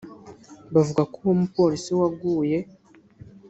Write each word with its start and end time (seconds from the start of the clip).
bavuga 0.73 1.01
ko 1.11 1.17
uwo 1.23 1.33
mupolisi 1.41 1.91
waguye 1.99 2.57